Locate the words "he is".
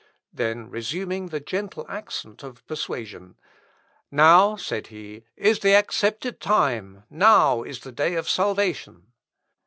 4.87-5.59